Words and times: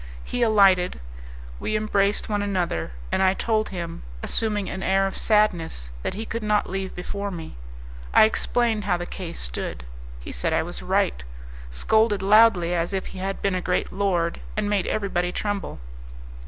He 0.23 0.41
alighted, 0.41 0.99
we 1.59 1.75
embraced 1.75 2.27
one 2.27 2.41
another, 2.41 2.93
and 3.11 3.21
I 3.21 3.35
told 3.35 3.69
him, 3.69 4.01
assuming 4.23 4.67
an 4.67 4.81
air 4.81 5.05
of 5.05 5.15
sadness, 5.15 5.91
that 6.01 6.15
he 6.15 6.25
could 6.25 6.41
not 6.41 6.67
leave 6.67 6.95
before 6.95 7.29
me. 7.29 7.55
I 8.11 8.23
explained 8.23 8.85
how 8.85 8.97
the 8.97 9.05
case 9.05 9.39
stood; 9.39 9.83
he 10.19 10.31
said 10.31 10.53
I 10.53 10.63
was 10.63 10.81
right, 10.81 11.23
scolded 11.69 12.23
loudly, 12.23 12.73
as 12.73 12.93
if 12.93 13.05
he 13.13 13.19
had 13.19 13.43
been 13.43 13.53
a 13.53 13.61
great 13.61 13.93
lord, 13.93 14.39
and 14.57 14.67
made 14.67 14.87
everybody 14.87 15.31
tremble. 15.31 15.79